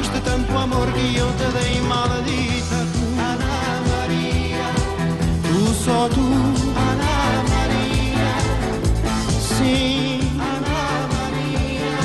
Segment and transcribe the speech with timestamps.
[0.00, 2.86] desprezaste tanto amor que eu te dei maledita.
[2.92, 4.66] Tu, Ana Maria,
[5.42, 8.32] tu só tu, Ana Maria.
[9.40, 11.96] Sim, Ana Maria.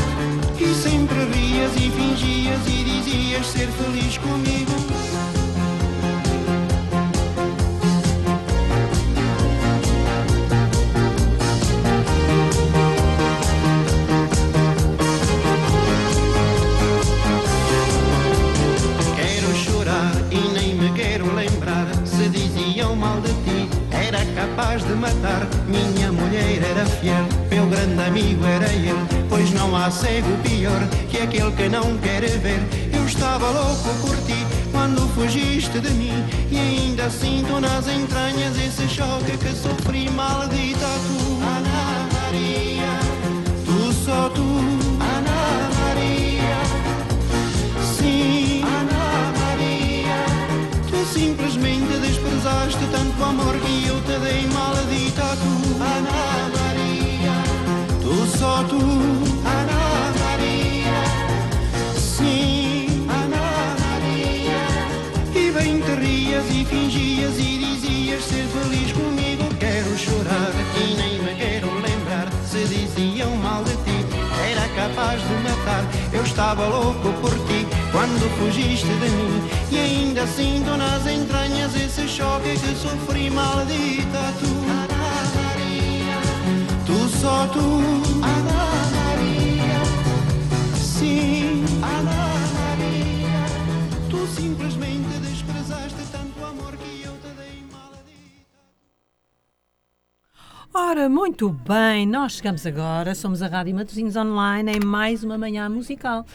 [0.60, 4.65] E sempre rias e fingias e dizias ser feliz comigo.
[26.86, 31.98] Fiel Meu grande amigo era ele Pois não há cego pior Que aquele que não
[31.98, 32.62] quer ver.
[32.94, 38.88] Eu estava louco por ti Quando fugiste de mim E ainda sinto nas entranhas Esse
[38.88, 41.36] choque que sofri Maldita tu.
[41.44, 43.00] Ana Maria
[43.66, 45.05] Tu só tu
[58.64, 60.98] tu, Ana Maria.
[61.98, 64.62] Sim, Ana Maria,
[65.34, 69.44] e bem te rias e fingias e dizias ser feliz comigo.
[69.60, 74.06] Quero chorar e nem me quero lembrar se diziam mal de ti.
[74.50, 79.50] Era capaz de matar, eu estava louco por ti quando fugiste de mim.
[79.72, 84.34] E ainda sinto nas entranhas esse choque que sofri, maldita.
[84.40, 84.95] Tu
[87.16, 89.80] só tu, Ana Maria.
[90.76, 92.22] Sim, Ana
[92.58, 93.44] Maria.
[94.10, 98.60] Tu simplesmente desprezaste tanto amor que eu te dei, maldita.
[100.74, 105.70] Ora, muito bem, nós chegamos agora, somos a Rádio Matosinhos Online em mais uma manhã
[105.70, 106.26] musical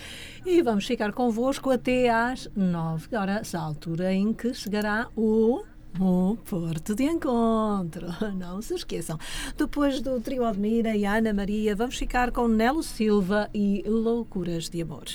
[0.46, 5.62] e vamos ficar convosco até às nove horas, a altura em que chegará o.
[5.98, 8.06] O Porto de Encontro,
[8.36, 9.18] não se esqueçam.
[9.56, 14.82] Depois do trio Admira e Ana Maria, vamos ficar com Nelo Silva e Loucuras de
[14.82, 15.06] Amor.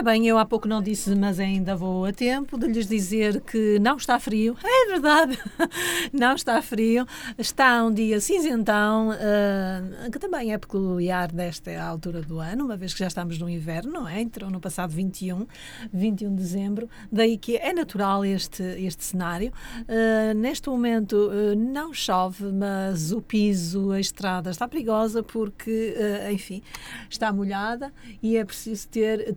[0.00, 3.42] Ora bem, eu há pouco não disse, mas ainda vou a tempo de lhes dizer
[3.42, 4.56] que não está frio.
[4.64, 5.38] É verdade,
[6.10, 7.06] não está frio.
[7.36, 12.94] Está um dia cinzentão, uh, que também é peculiar desta altura do ano, uma vez
[12.94, 14.22] que já estamos no inverno, não é?
[14.22, 15.46] Entrou no passado 21,
[15.92, 16.88] 21 de dezembro.
[17.12, 19.52] Daí que é natural este, este cenário.
[19.82, 25.94] Uh, neste momento uh, não chove, mas o piso, a estrada está perigosa porque,
[26.32, 26.62] enfim,
[27.10, 27.92] está molhada
[28.22, 29.36] e é preciso ter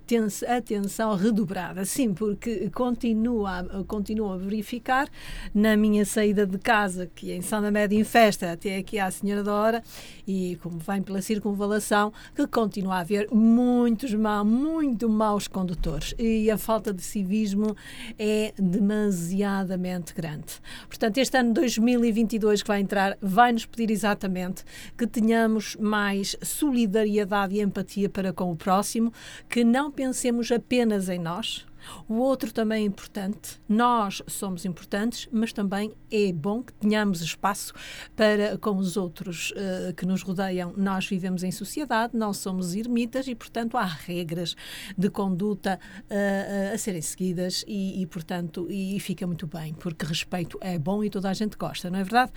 [0.57, 1.85] atenção redobrada.
[1.85, 5.09] Sim, porque continua, continua a verificar
[5.53, 9.09] na minha saída de casa, que é em São Média em festa, até aqui à
[9.09, 9.83] Senhora da Hora,
[10.27, 16.13] e como vem pela circunvalação, que continua a haver muitos mal, muito maus condutores.
[16.17, 17.75] E a falta de civismo
[18.17, 20.61] é demasiadamente grande.
[20.87, 24.63] Portanto, este ano 2022 que vai entrar vai nos pedir exatamente
[24.97, 29.11] que tenhamos mais solidariedade e empatia para com o próximo,
[29.49, 31.65] que não pensemos apenas em nós,
[32.07, 33.61] o outro também é importante.
[33.67, 37.73] Nós somos importantes, mas também é bom que tenhamos espaço
[38.15, 40.73] para com os outros uh, que nos rodeiam.
[40.77, 44.55] Nós vivemos em sociedade, não somos ermitas e, portanto, há regras
[44.97, 50.05] de conduta uh, a serem seguidas e, e portanto, e, e, fica muito bem, porque
[50.05, 52.31] respeito é bom e toda a gente gosta, não é verdade?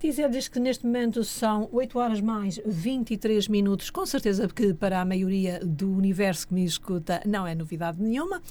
[0.00, 5.04] Dizer-lhes que neste momento são 8 horas mais 23 minutos, com certeza que para a
[5.04, 8.42] maioria do universo que me escuta não é novidade nenhuma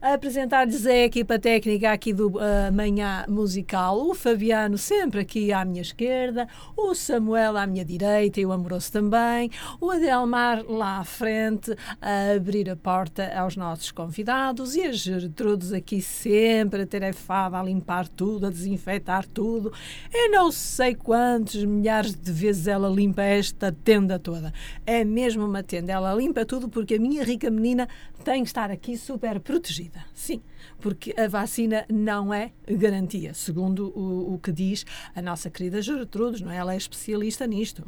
[0.00, 5.82] apresentar-lhes a equipa técnica aqui do uh, Manhã Musical, o Fabiano sempre aqui à minha
[5.82, 9.50] esquerda, o Samuel à minha direita e o Amoroso também,
[9.80, 15.72] o Adelmar lá à frente a abrir a porta aos nossos convidados e a Gertrudes
[15.72, 19.72] aqui sempre atarefada a limpar tudo, a desinfetar tudo.
[20.12, 24.52] Eu não sei quantos milhares de vezes ela limpa esta tenda toda.
[24.86, 27.88] É mesmo uma tenda, ela limpa tudo porque a minha rica menina
[28.24, 30.04] tem que estar aqui super protegida.
[30.14, 30.42] Sim,
[30.80, 34.84] porque a vacina não é garantia, segundo o, o que diz
[35.14, 36.56] a nossa querida Gertrudes, não é?
[36.56, 37.84] Ela é especialista nisto.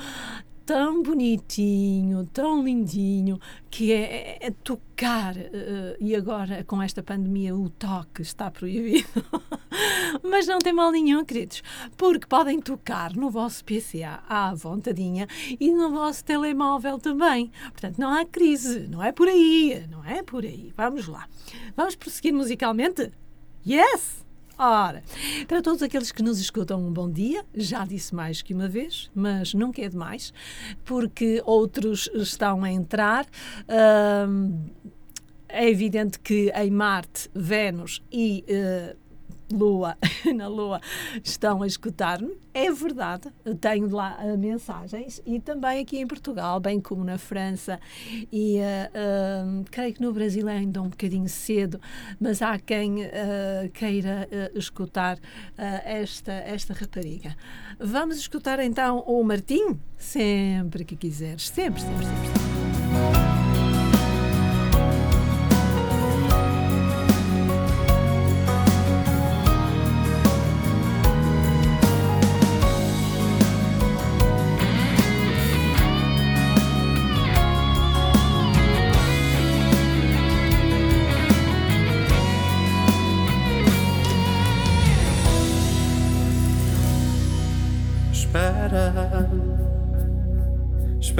[0.70, 5.34] tão bonitinho, tão lindinho, que é, é, é tocar.
[5.34, 9.08] Uh, e agora, com esta pandemia, o toque está proibido.
[10.22, 11.60] Mas não tem mal nenhum, queridos,
[11.96, 15.26] porque podem tocar no vosso PC à vontadinha
[15.58, 17.50] e no vosso telemóvel também.
[17.72, 20.72] Portanto, não há crise, não é por aí, não é por aí.
[20.76, 21.26] Vamos lá.
[21.76, 23.10] Vamos prosseguir musicalmente?
[23.66, 24.19] Yes!
[24.62, 25.02] Ora,
[25.48, 27.46] para todos aqueles que nos escutam, um bom dia.
[27.54, 30.34] Já disse mais que uma vez, mas nunca é demais,
[30.84, 33.24] porque outros estão a entrar.
[35.48, 38.98] é evidente que em Marte, Vênus e uh,
[39.52, 39.96] Lua,
[40.34, 40.80] na Lua,
[41.22, 42.36] estão a escutar-me.
[42.52, 43.28] É verdade,
[43.60, 47.78] tenho lá uh, mensagens e também aqui em Portugal, bem como na França
[48.32, 51.80] e uh, uh, creio que no Brasil é ainda um bocadinho cedo,
[52.18, 52.96] mas há quem
[53.72, 55.18] queira escutar
[55.84, 57.36] esta, esta rapariga.
[57.78, 59.78] Vamos escutar então o Martim?
[59.96, 62.28] Sempre que quiseres, sempre, sempre, sempre.
[62.28, 63.39] sempre.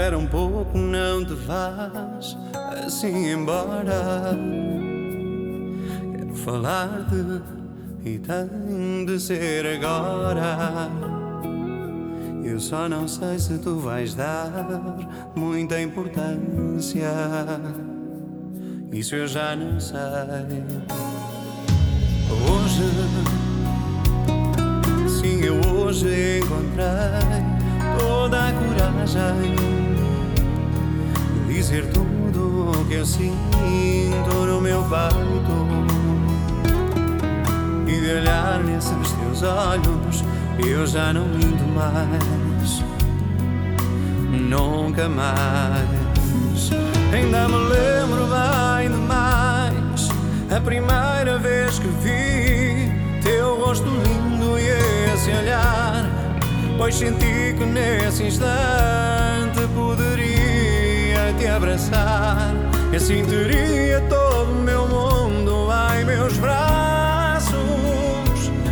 [0.00, 2.34] Espera um pouco, não te vás
[2.86, 4.34] assim embora.
[6.16, 7.42] Quero falar-te
[8.02, 10.88] e tem de ser agora.
[12.42, 14.50] Eu só não sei se tu vais dar
[15.36, 17.10] muita importância.
[18.90, 19.98] Isso eu já não sei.
[22.48, 22.84] Hoje,
[25.10, 27.44] sim, eu hoje encontrei
[27.98, 29.89] toda a coragem
[31.50, 35.50] dizer tudo o que eu sinto no meu peito
[37.88, 40.24] e de olhar nesses teus olhos
[40.64, 42.84] eu já não minto mais,
[44.30, 46.70] nunca mais.
[47.12, 50.08] Ainda me lembro bem demais
[50.54, 52.92] a primeira vez que vi
[53.22, 54.68] teu rosto lindo e
[55.12, 56.08] esse olhar.
[56.76, 59.19] Pois senti que nesse instante
[61.60, 62.54] abraçar.
[62.90, 67.52] E assim teria todo o meu mundo em meus braços.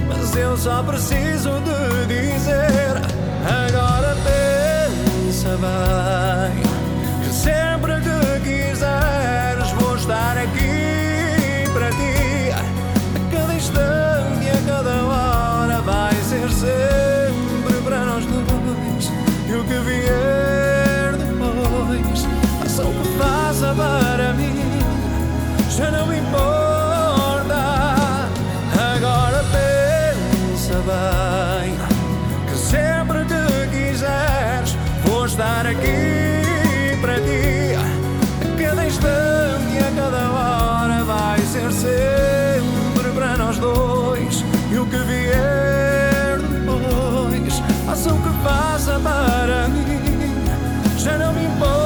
[0.09, 2.97] Mas eu só preciso de dizer:
[3.45, 6.68] agora pensa bem.
[23.79, 24.61] Para mim,
[25.71, 27.61] já não importa.
[28.97, 31.79] Agora pensa bem,
[32.49, 37.77] que sempre que quiseres, vou estar aqui para ti.
[38.43, 44.45] A cada instante a cada hora vai ser sempre para nós dois.
[44.73, 50.35] E o que vier depois, faça o que faça para mim,
[50.99, 51.78] já não me importa.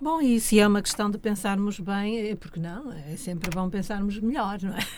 [0.00, 2.92] Bom, e se é uma questão de pensarmos bem, é porque não?
[2.92, 4.78] É sempre bom pensarmos melhor, não é?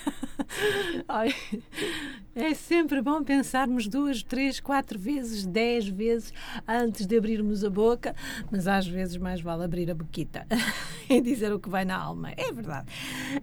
[2.34, 6.32] É sempre bom pensarmos duas, três, quatro vezes, dez vezes
[6.66, 8.14] antes de abrirmos a boca,
[8.50, 10.46] mas às vezes mais vale abrir a boquita
[11.08, 12.32] e dizer o que vai na alma.
[12.36, 12.86] É verdade.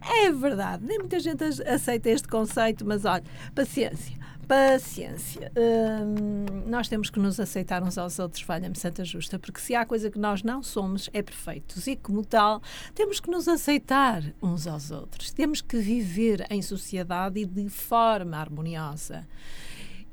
[0.02, 0.86] É verdade.
[0.86, 3.24] Nem muita gente aceita este conceito, mas olha,
[3.56, 4.27] paciência.
[4.48, 5.52] Paciência.
[5.58, 9.86] Hum, nós temos que nos aceitar uns aos outros, falha-me Santa Justa, porque se há
[9.86, 11.86] coisa que nós não somos, é perfeitos.
[11.86, 12.62] E como tal,
[12.96, 15.34] temos que nos aceitar uns aos outros.
[15.34, 19.28] Temos que viver em sociedade e de forma harmoniosa.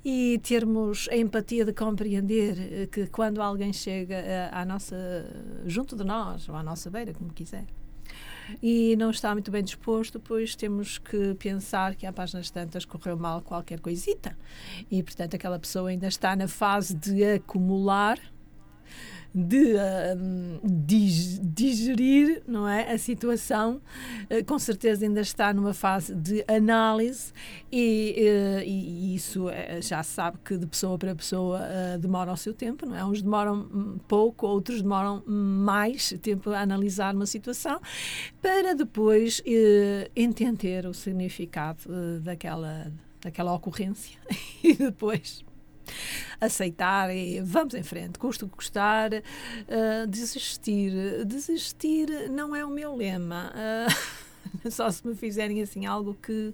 [0.04, 4.96] E termos a empatia de compreender eh, que quando alguém chega eh, à nossa,
[5.64, 7.64] junto de nós, ou à nossa beira, como quiser,
[8.62, 13.16] e não está muito bem disposto, pois temos que pensar que há páginas tantas correu
[13.16, 14.36] mal qualquer coisita.
[14.90, 18.18] E, portanto, aquela pessoa ainda está na fase de acumular,
[19.34, 19.74] de
[20.62, 23.80] dig- digerir não é, a situação.
[24.30, 27.32] Eh, com certeza ainda está numa fase de análise
[27.72, 31.60] e, eh, e- isso eh, já se sabe que de pessoa para pessoa
[32.00, 33.04] demora o seu tempo, não é?
[33.04, 37.80] Uns demoram hum, pouco, outros demoram mais tempo a analisar uma situação
[38.40, 39.42] para depois
[40.14, 41.80] entender o significado
[42.22, 44.18] daquela, daquela ocorrência
[44.62, 45.44] e depois
[46.40, 51.24] aceitar e vamos em frente, custa o que custar, eh, desistir.
[51.24, 53.52] Desistir não é o meu lema.
[53.54, 56.52] eh, só se me fizerem assim algo que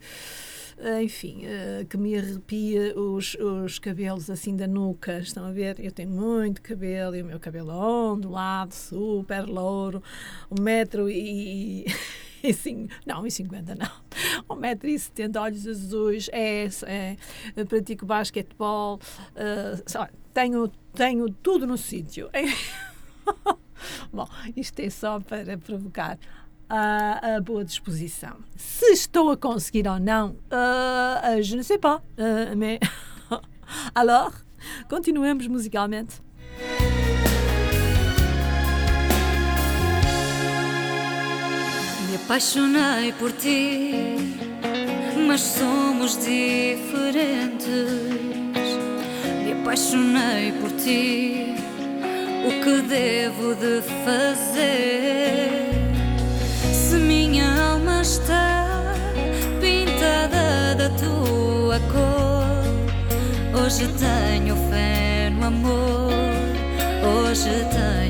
[0.78, 1.42] eh, enfim,
[1.88, 5.18] que me arrepia os, os cabelos assim da nuca.
[5.18, 5.78] Estão a ver?
[5.78, 10.02] Eu tenho muito cabelo e o meu cabelo é ondulado, super louro,
[10.50, 11.84] um metro e,
[12.42, 14.56] e sim, não, e 50 não.
[14.56, 18.98] 1,70m, olhos azuis, é, é, pratico basquetebol,
[19.34, 22.30] uh, tenho, tenho tudo no sítio.
[24.12, 26.18] Bom, isto é só para provocar
[26.68, 28.36] a, a boa disposição.
[28.56, 32.00] Se estou a conseguir ou não, uh, je ne sais pas.
[32.16, 32.78] Uh, mais
[33.94, 34.44] alors,
[34.88, 36.20] continuemos musicalmente.
[42.30, 43.92] Apaixonei por ti,
[45.26, 47.66] mas somos diferentes.
[49.44, 51.56] Me apaixonei por ti,
[52.46, 55.72] o que devo de fazer?
[56.72, 58.94] Se minha alma está
[59.60, 66.12] pintada da tua cor, hoje tenho fé no amor,
[67.02, 68.09] hoje tenho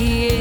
[0.00, 0.39] porque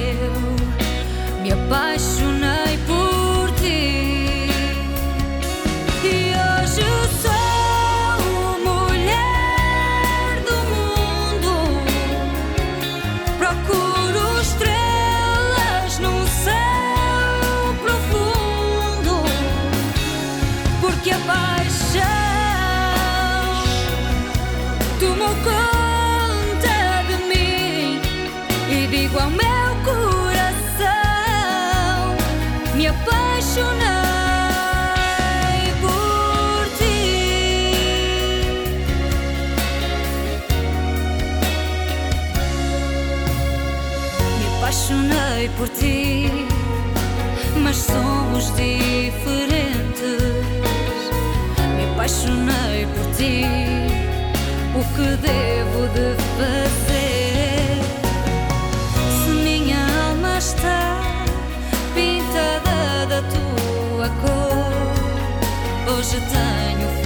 [45.59, 46.31] por ti,
[47.61, 50.22] mas somos diferentes.
[51.75, 53.43] Me apaixonei por ti,
[54.74, 57.77] o que devo de fazer?
[59.25, 61.01] Se minha alma está
[61.93, 66.99] pintada da tua cor, hoje tenho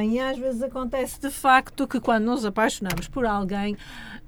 [0.00, 3.76] bem, e às vezes acontece de facto que quando nos apaixonamos por alguém,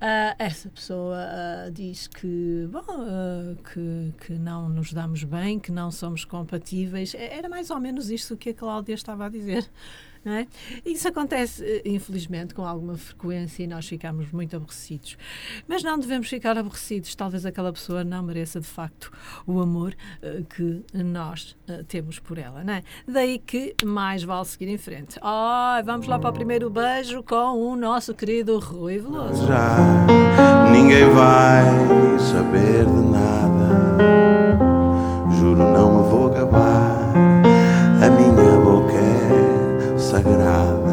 [0.00, 5.72] ah, essa pessoa ah, diz que, bom, ah, que, que não nos damos bem, que
[5.72, 7.14] não somos compatíveis.
[7.14, 9.66] É- Era mais ou menos isto que a Cláudia estava a dizer.
[10.24, 10.46] Não é?
[10.84, 15.16] Isso acontece, eh, infelizmente, com alguma frequência e nós ficamos muito aborrecidos.
[15.66, 17.14] Mas não devemos ficar aborrecidos.
[17.14, 19.10] Talvez aquela pessoa não mereça, de facto,
[19.46, 22.62] o amor eh, que nós eh, temos por ela.
[22.62, 22.82] Não é?
[23.06, 25.18] Daí que mais vale seguir em frente.
[25.22, 29.46] Oh, vamos lá para o primeiro beijo com o nosso querido Rui Veloso.
[29.46, 29.76] Já
[30.72, 31.64] ninguém vai
[32.18, 33.42] saber de nada.
[36.52, 37.01] acabar.
[40.12, 40.92] Sagrada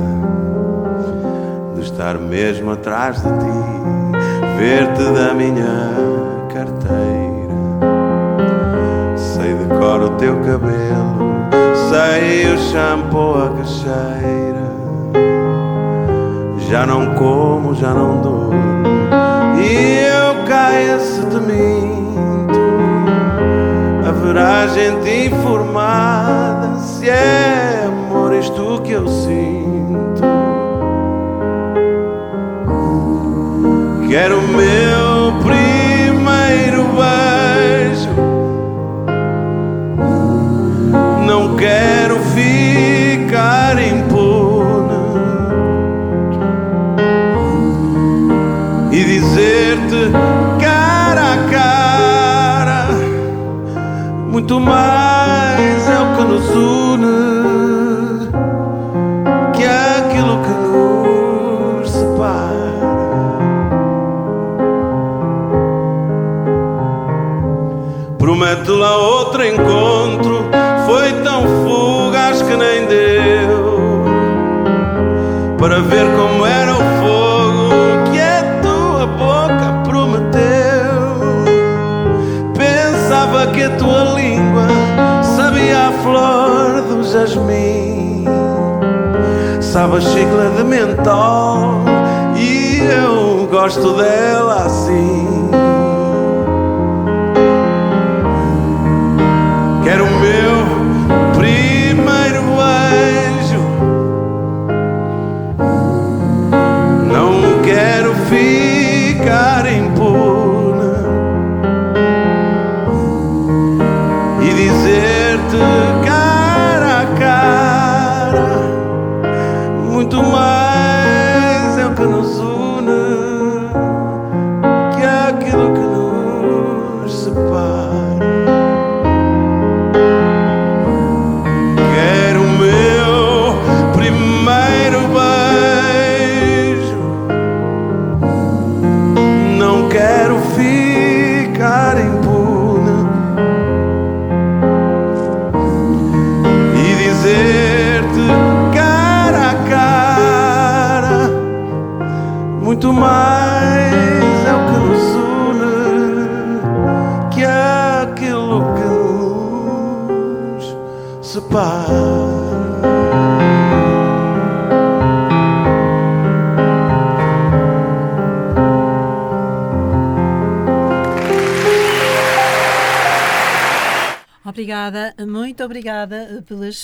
[1.76, 5.92] de estar mesmo atrás de ti, ver-te da minha
[6.54, 7.50] carteira.
[9.18, 11.36] Sei de cor o teu cabelo,
[11.90, 14.70] sei o shampoo, a cacheira.
[16.70, 18.84] Já não como, já não durmo,
[19.62, 22.58] e eu caio se te minto.
[24.08, 27.89] Haverá gente informada se é
[28.30, 30.22] amor isto que eu sinto.
[34.08, 38.10] Quero o meu primeiro beijo.
[41.26, 45.00] Não quero ficar impune
[48.92, 50.12] e dizer-te
[50.60, 52.88] cara a cara
[54.32, 56.89] muito mais é o que nos une
[87.12, 88.26] jasmim,
[89.62, 91.84] sabe a xícara de mentol
[92.36, 95.59] e eu gosto dela assim.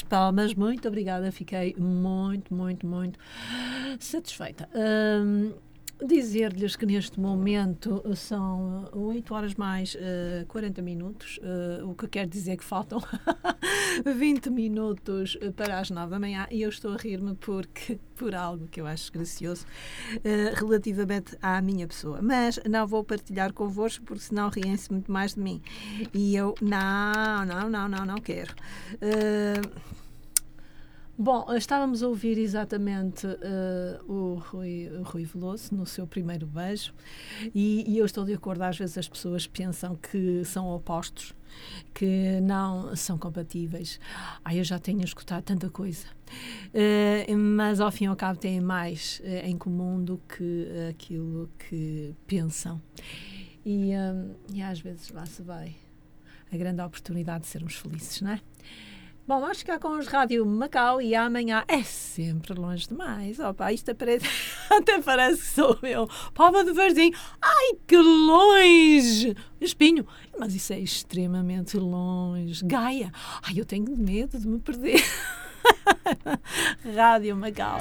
[0.05, 3.19] Palmas, muito obrigada, fiquei muito, muito, muito
[3.99, 4.69] satisfeita.
[6.03, 12.27] Dizer-lhes que neste momento são 8 horas mais eh, 40 minutos, eh, o que quer
[12.27, 13.01] dizer que faltam
[14.05, 18.35] 20 minutos eh, para as 9 da manhã e eu estou a rir-me porque por
[18.35, 19.65] algo que eu acho gracioso
[20.23, 22.21] eh, relativamente à minha pessoa.
[22.21, 25.61] Mas não vou partilhar convosco porque senão riem-se muito mais de mim.
[26.13, 28.53] E eu, não, não, não, não, não quero.
[29.01, 29.61] Eh,
[31.17, 36.93] Bom, estávamos a ouvir exatamente eh, o, Rui, o Rui Veloso no seu primeiro beijo
[37.53, 41.33] e, e eu estou de acordo, às vezes as pessoas pensam que são opostos,
[41.93, 43.97] que não são compatíveis.
[44.43, 46.05] Ai, eu já tenho escutado tanta coisa.
[46.73, 51.49] Eh, mas ao fim e ao cabo têm mais eh, em comum do que aquilo
[51.57, 52.81] que pensam.
[53.65, 53.91] E,
[54.53, 55.77] e às vezes lá se vai
[56.51, 58.41] a grande oportunidade de sermos felizes, não é?
[59.27, 63.39] Bom, vamos ficar com os Rádio Macau e amanhã é sempre longe demais.
[63.39, 63.89] Opa, isto
[64.69, 66.07] até parece que sou eu.
[66.31, 67.11] Palma de Varzim.
[67.41, 69.35] Ai, que longe!
[69.59, 70.05] Espinho.
[70.37, 72.63] Mas isso é extremamente longe.
[72.65, 73.11] Gaia.
[73.41, 75.03] Ai, eu tenho medo de me perder.
[76.95, 77.79] Rádio Macau.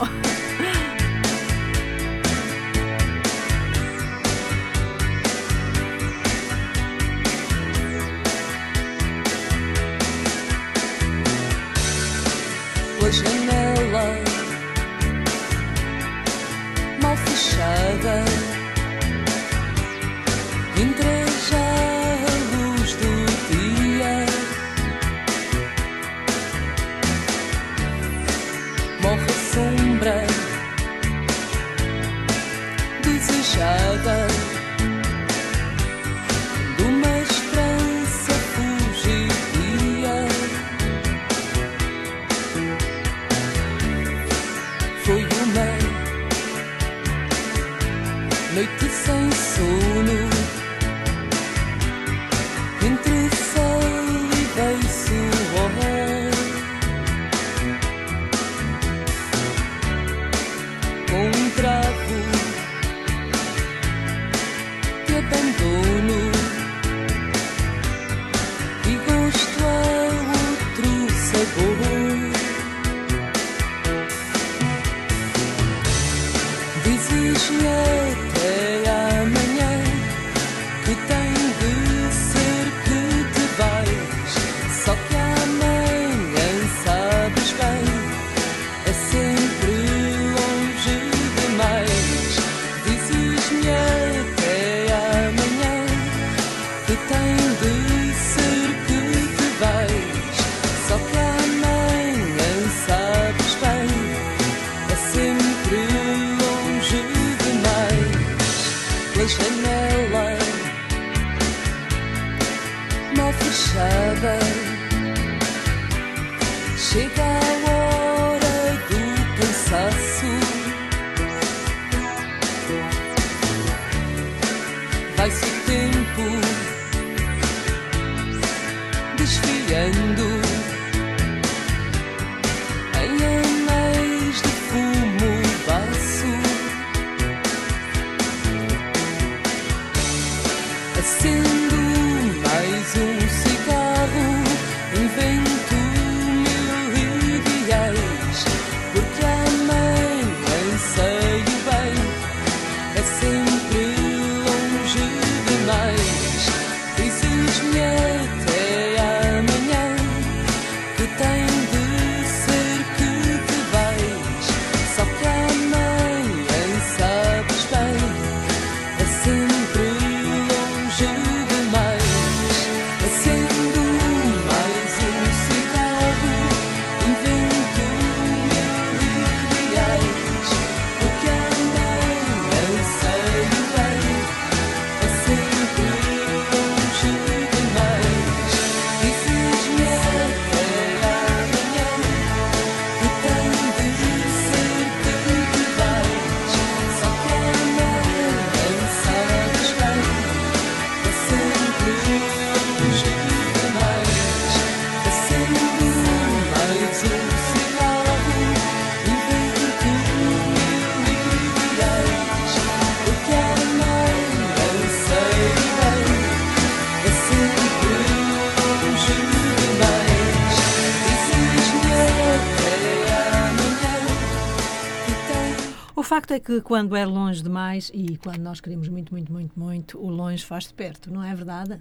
[226.35, 230.11] é que quando é longe demais e quando nós queremos muito, muito, muito, muito, o
[230.11, 231.79] longe faz de perto, não é verdade?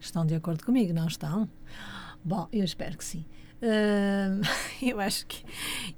[0.00, 1.48] Estão de acordo comigo, não estão?
[2.24, 3.24] Bom, eu espero que sim.
[3.62, 4.42] Uh,
[4.84, 5.44] eu acho que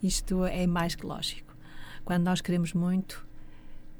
[0.03, 1.57] isto é mais que lógico.
[2.05, 3.27] Quando nós queremos muito,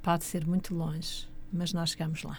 [0.03, 2.39] pode ser muito longe, mas nós chegamos lá.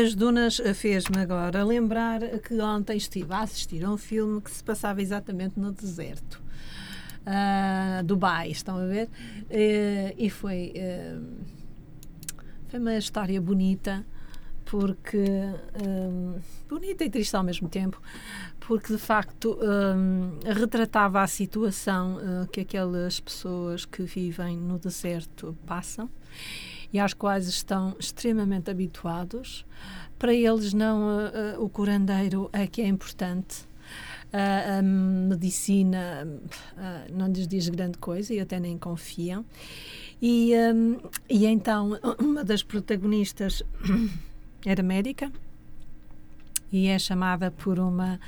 [0.00, 4.64] As Dunas fez-me agora lembrar que ontem estive a assistir a um filme que se
[4.64, 6.40] passava exatamente no deserto.
[7.26, 9.08] Ah, Dubai, estão a ver?
[9.50, 11.18] Eh, e foi, eh,
[12.68, 14.04] foi uma história bonita,
[14.64, 15.18] porque.
[15.18, 18.00] eh, bonita e triste ao mesmo tempo,
[18.58, 19.58] porque de facto
[20.44, 22.18] retratava a situação
[22.52, 26.08] que aquelas pessoas que vivem no deserto passam
[26.92, 29.64] e às quais estão extremamente habituados.
[30.18, 33.68] Para eles, não eh, eh, o curandeiro é que é importante.
[34.32, 36.26] A, a medicina
[36.76, 39.44] ah, não lhes diz grande coisa e até nem confiam.
[40.22, 40.98] E, hum,
[41.28, 43.62] e então, uma das protagonistas
[44.64, 45.32] era médica
[46.72, 48.20] e é chamada por uma,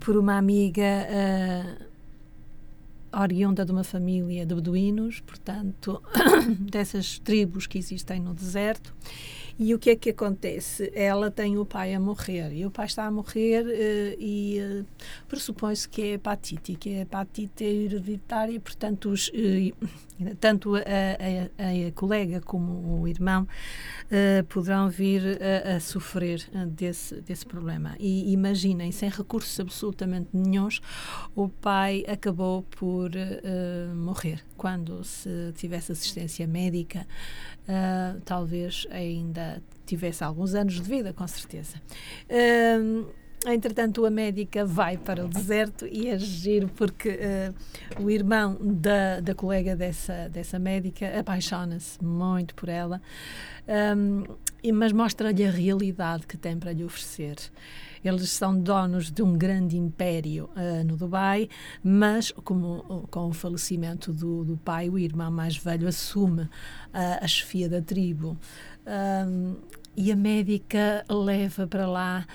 [0.00, 0.82] por uma amiga
[3.22, 6.02] oriunda de uma família de beduínos, portanto,
[6.70, 8.94] dessas tribos que existem no deserto.
[9.58, 10.92] E o que é que acontece?
[10.94, 14.84] Ela tem o pai a morrer e o pai está a morrer eh, e eh,
[15.28, 19.72] pressupõe-se que é hepatite, que a hepatite é hereditária e, portanto, os, eh,
[20.40, 23.46] tanto a, a- a colega como o irmão
[24.48, 27.96] poderão vir a, a sofrer desse, desse problema.
[27.98, 30.80] E imaginem, sem recursos absolutamente nenhums,
[31.34, 33.10] o pai acabou por
[33.94, 34.44] morrer.
[34.56, 37.06] Quando se tivesse assistência médica,
[38.24, 39.45] talvez ainda
[39.84, 41.76] tivesse alguns anos de vida, com certeza.
[43.48, 47.54] Entretanto, a médica vai para o deserto e é giro porque ah,
[48.00, 53.00] o irmão da, da colega dessa, dessa médica apaixona-se muito por ela,
[54.62, 57.36] e- mas mostra-lhe a realidade que tem para lhe oferecer.
[58.04, 61.48] Eles são donos de um grande império ah, no Dubai,
[61.84, 66.48] mas como, com o falecimento do, do pai, o irmão mais velho assume
[66.92, 68.36] ah, a chefia da tribo.
[68.86, 69.56] Ahm,
[69.96, 72.26] e a médica leva para lá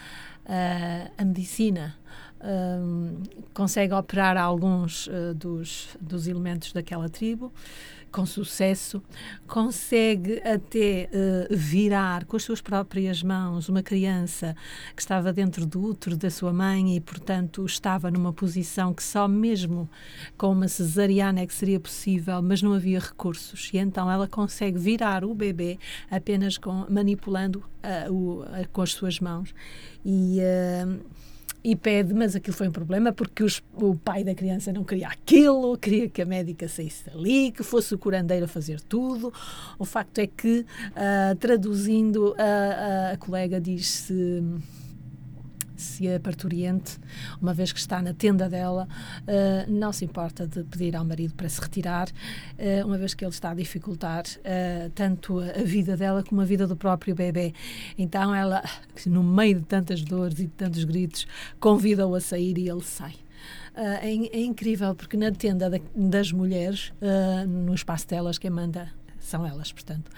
[0.46, 1.96] ah, a medicina.
[2.42, 7.52] Ahm, consegue operar alguns ah, dos, dos elementos daquela tribo
[8.12, 9.02] com sucesso,
[9.48, 14.56] consegue até eh, virar com as suas próprias mãos uma criança
[14.96, 19.28] que estava dentro do útero da sua mãe e, portanto, estava numa posição que só
[19.28, 19.90] mesmo
[20.38, 23.70] com uma cesariana é que seria possível, mas não havia recursos.
[23.74, 28.92] E então ela consegue virar o bebê apenas com, manipulando ah, o- ah, com as
[28.92, 29.54] suas mãos.
[30.06, 30.40] E.
[31.64, 34.84] ah, e pede, mas aquilo foi um problema porque os- o pai da criança não
[34.84, 39.32] queria aquilo, queria que a médica saísse dali, que fosse o curandeiro a fazer tudo.
[39.78, 44.44] O facto é que, ah, traduzindo, a- a, a colega diz-se
[45.82, 46.98] se a parturiente,
[47.42, 48.88] uma vez que está na tenda dela,
[49.28, 52.08] ah, não se importa de pedir ao marido para se retirar,
[52.58, 56.46] ah, uma vez que ele está a dificultar ah, tanto a, vida dela como a
[56.46, 57.54] vida do próprio bebê.
[57.98, 58.64] Então ela,
[59.06, 61.26] no meio de tantas dores e de tantos gritos,
[61.60, 63.16] convida-o a sair e ele sai.
[63.76, 68.52] Ah, é, é incrível porque na tenda da- das mulheres, ah, no espaço delas, quem
[68.52, 70.12] manda são elas, portanto.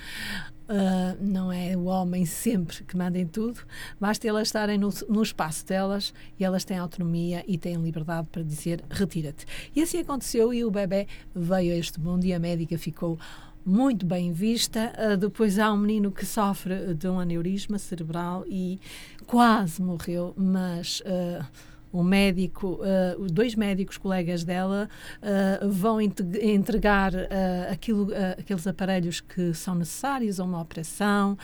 [0.68, 3.60] Ah, não é o homem sempre que manda em tudo,
[4.00, 8.44] basta elas estarem no, no espaço delas e elas têm autonomia e têm liberdade para
[8.44, 9.46] dizer retira-te.
[9.76, 13.20] E assim aconteceu e o bebê veio a este mundo e a médica ficou
[13.66, 14.94] muito bem vista.
[14.98, 18.80] Ah, depois há um menino que sofre de um aneurisma cerebral e
[19.28, 21.02] quase morreu, mas.
[21.06, 21.46] ah,
[21.94, 22.80] o médico,
[23.20, 24.90] os dois médicos colegas dela
[25.22, 31.38] ah, vão entregar ah, aquilo, aqueles aparelhos que são necessários a uma operação,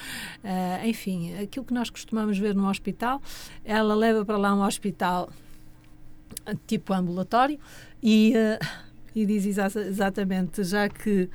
[0.83, 3.21] enfim, aquilo que nós costumamos ver no hospital.
[3.63, 5.29] Ela leva para lá um hospital
[6.65, 7.59] tipo ambulatório
[8.01, 8.33] e,
[9.15, 11.29] e diz exa- exatamente, já que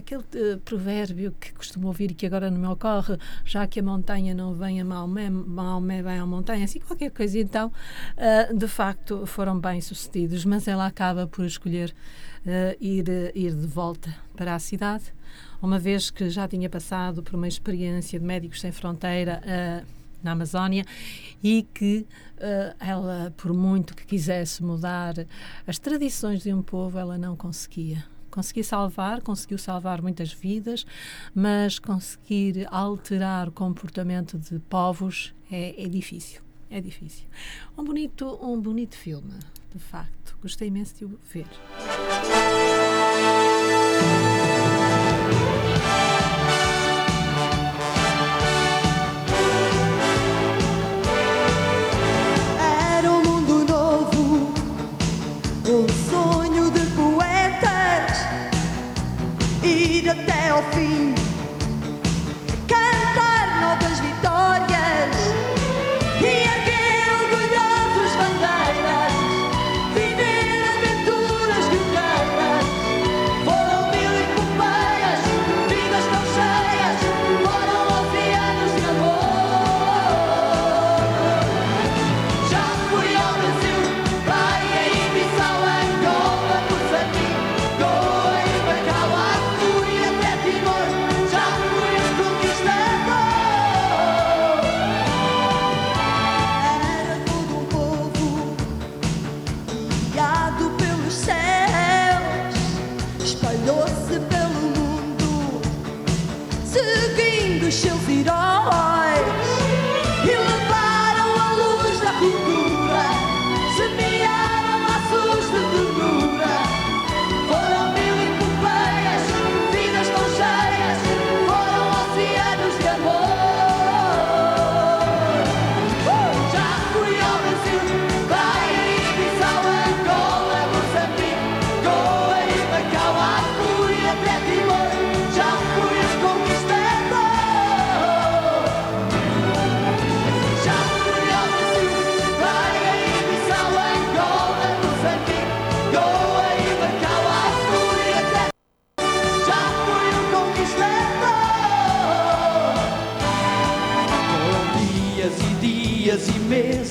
[0.00, 3.82] aquele eh, provérbio que costumo ouvir e que agora não me ocorre, já que a
[3.82, 7.38] montanha não vem a Maomé, Maomé vem à montanha, assim qualquer coisa.
[7.38, 7.72] Então,
[8.16, 11.94] ah, de facto, foram bem sucedidos, mas ela acaba por escolher
[12.46, 15.04] ah, ir, ir de volta para a cidade,
[15.62, 19.42] uma vez que já tinha passado por uma experiência de Médicos Sem Fronteira.
[20.22, 20.84] na Amazónia
[21.42, 22.06] e que
[22.38, 25.14] ah, ela, por muito que quisesse mudar
[25.66, 28.04] as tradições de um povo, ela não conseguia.
[28.30, 30.86] Conseguia salvar, conseguiu salvar muitas vidas,
[31.34, 36.40] mas conseguir alterar o comportamento de povos é, é difícil.
[36.70, 37.26] É difícil.
[37.76, 39.34] Um bonito, um bonito filme,
[39.74, 40.38] de facto.
[40.40, 41.48] Gostei imenso de o ver.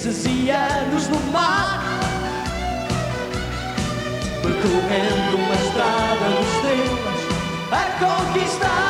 [0.09, 1.83] meses e anos no mar,
[4.41, 8.88] percorrendo uma estrada dos teus a conquistar.